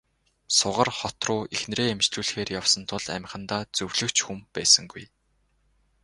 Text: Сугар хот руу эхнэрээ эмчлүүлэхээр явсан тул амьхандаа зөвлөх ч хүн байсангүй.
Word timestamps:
Сугар 0.57 0.89
хот 0.99 1.17
руу 1.27 1.41
эхнэрээ 1.55 1.89
эмчлүүлэхээр 1.93 2.49
явсан 2.59 2.83
тул 2.89 3.05
амьхандаа 3.15 3.61
зөвлөх 3.77 4.11
ч 4.15 4.17
хүн 4.25 4.39
байсангүй. 4.55 5.03